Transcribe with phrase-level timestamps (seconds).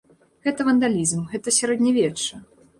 [0.47, 2.45] Гэта вандалізм, гэта сярэднявечча.